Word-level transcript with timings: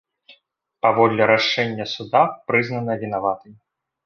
Паводле 0.85 1.27
рашэння 1.31 1.85
суда 1.95 2.21
прызнана 2.49 2.93
вінаватай. 3.05 3.53